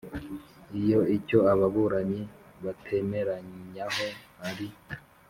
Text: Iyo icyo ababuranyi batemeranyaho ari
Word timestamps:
Iyo 0.81 0.99
icyo 1.17 1.39
ababuranyi 1.53 2.21
batemeranyaho 2.63 4.05
ari 4.49 4.67